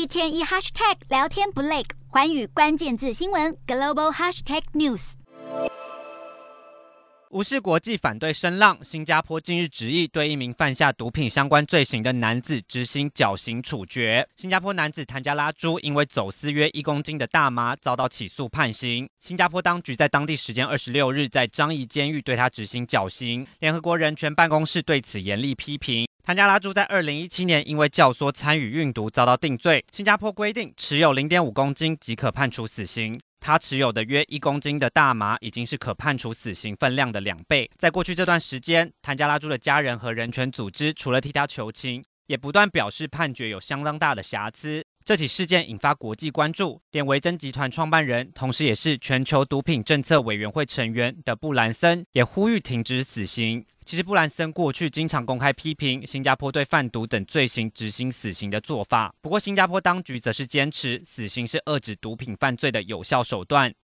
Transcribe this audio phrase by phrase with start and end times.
[0.00, 5.12] 一天一 hashtag 聊天不累，寰宇关键字新闻 global hashtag news。
[7.28, 14.26] 无视国际反对声浪，新加坡近日执意对一名犯下毒品相关罪行的男子执行绞刑处决。
[14.38, 19.06] 新加坡男子谭加拉朱因为走私约一公斤的大麻遭到起诉判刑。
[19.18, 23.46] 新加坡当局在当地时间二十六日在樟宜监狱对他执行绞刑。
[23.58, 26.08] 联合国人权办公室对此严厉批评。
[26.30, 29.84] 谭加拉珠在二零一七年因为教唆参与运毒遭到定罪。
[29.90, 33.20] 新加坡规定持有零点五公斤即可判处死刑。
[33.40, 37.68] 他持有的约一公斤的大麻，已经是可判处死刑分量的两倍。
[37.76, 44.84] 在过去这段时间，谭加拉珠的家人和人权组织除了替他求情，也不断表示判决有相当大的瑕疵。
[45.04, 53.66] 这起事件引发国际关注，连维珍集团创办人，同时也是全球毒品政策委员会成员的布兰森，也呼吁停止死刑。
[53.84, 59.12] 其实，布兰森过去经常公开批评新加坡对贩毒等罪行执行死刑的做法。
[59.20, 63.74] 不过，新加坡当局则是坚持死刑是遏制毒品犯罪的有效手段。